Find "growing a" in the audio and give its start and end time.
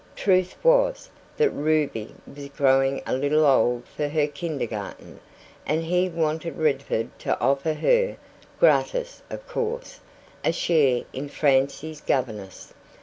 2.49-3.13